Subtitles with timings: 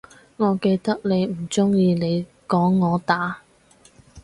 [0.37, 3.43] 我記得你唔鍾意你講我打